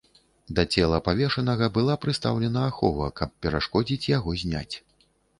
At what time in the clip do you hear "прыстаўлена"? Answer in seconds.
2.05-2.63